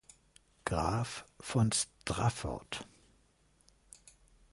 Graf 0.65 1.25
von 1.39 1.71
Strafford. 1.71 2.87